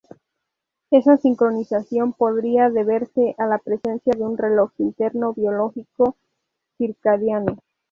Esa 0.89 1.17
sincronización 1.17 2.13
podría 2.13 2.71
deberse 2.71 3.35
a 3.37 3.45
la 3.45 3.59
presencia 3.59 4.13
de 4.17 4.23
un 4.23 4.35
reloj 4.35 4.71
interno 4.79 5.31
biológico 5.31 6.15
circadiano. 6.79 7.59